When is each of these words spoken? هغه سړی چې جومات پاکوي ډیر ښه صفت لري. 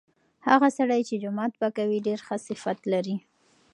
هغه 0.49 0.67
سړی 0.77 1.01
چې 1.07 1.21
جومات 1.23 1.51
پاکوي 1.61 1.99
ډیر 2.07 2.19
ښه 2.27 2.35
صفت 2.47 2.79
لري. 2.93 3.15